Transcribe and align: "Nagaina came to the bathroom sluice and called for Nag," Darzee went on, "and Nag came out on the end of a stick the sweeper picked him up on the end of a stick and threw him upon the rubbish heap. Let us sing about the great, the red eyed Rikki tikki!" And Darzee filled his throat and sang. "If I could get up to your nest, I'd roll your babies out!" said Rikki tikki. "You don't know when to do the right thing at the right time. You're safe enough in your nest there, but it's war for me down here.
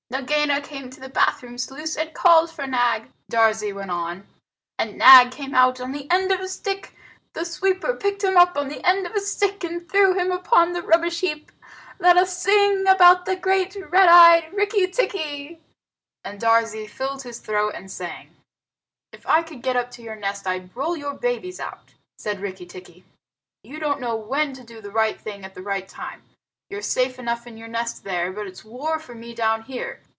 "Nagaina 0.11 0.59
came 0.59 0.89
to 0.89 0.99
the 0.99 1.07
bathroom 1.07 1.57
sluice 1.57 1.95
and 1.95 2.13
called 2.13 2.51
for 2.51 2.67
Nag," 2.67 3.09
Darzee 3.31 3.71
went 3.73 3.91
on, 3.91 4.27
"and 4.77 4.97
Nag 4.97 5.31
came 5.31 5.55
out 5.55 5.79
on 5.79 5.93
the 5.93 6.11
end 6.11 6.33
of 6.33 6.41
a 6.41 6.49
stick 6.49 6.93
the 7.31 7.45
sweeper 7.45 7.93
picked 7.95 8.21
him 8.21 8.35
up 8.35 8.57
on 8.57 8.67
the 8.67 8.85
end 8.85 9.07
of 9.07 9.15
a 9.15 9.21
stick 9.21 9.63
and 9.63 9.89
threw 9.89 10.13
him 10.13 10.29
upon 10.29 10.73
the 10.73 10.81
rubbish 10.83 11.21
heap. 11.21 11.49
Let 11.97 12.17
us 12.17 12.37
sing 12.37 12.85
about 12.87 13.25
the 13.25 13.37
great, 13.37 13.71
the 13.71 13.87
red 13.87 14.09
eyed 14.09 14.51
Rikki 14.51 14.85
tikki!" 14.87 15.61
And 16.25 16.41
Darzee 16.41 16.87
filled 16.89 17.23
his 17.23 17.39
throat 17.39 17.71
and 17.73 17.89
sang. 17.89 18.35
"If 19.13 19.25
I 19.25 19.41
could 19.41 19.61
get 19.61 19.77
up 19.77 19.89
to 19.91 20.01
your 20.03 20.17
nest, 20.17 20.45
I'd 20.45 20.75
roll 20.75 20.97
your 20.97 21.13
babies 21.13 21.61
out!" 21.61 21.93
said 22.17 22.41
Rikki 22.41 22.65
tikki. 22.65 23.05
"You 23.63 23.79
don't 23.79 24.01
know 24.01 24.17
when 24.17 24.51
to 24.53 24.63
do 24.65 24.81
the 24.81 24.91
right 24.91 25.19
thing 25.19 25.45
at 25.45 25.55
the 25.55 25.61
right 25.63 25.87
time. 25.87 26.23
You're 26.69 26.81
safe 26.81 27.19
enough 27.19 27.45
in 27.47 27.57
your 27.57 27.67
nest 27.67 28.05
there, 28.05 28.31
but 28.31 28.47
it's 28.47 28.63
war 28.63 28.97
for 28.97 29.13
me 29.13 29.33
down 29.35 29.63
here. 29.63 29.99